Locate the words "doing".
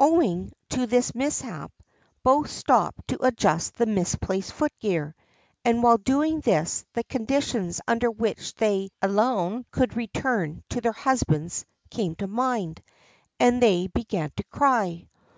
5.98-6.40